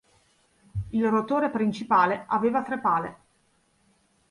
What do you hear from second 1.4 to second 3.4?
principale aveva tre pale.